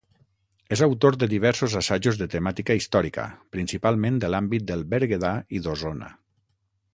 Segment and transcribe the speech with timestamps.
[0.75, 6.11] És autor de diversos assajos de temàtica històrica, principalment de l'àmbit del Berguedà i d'Osona.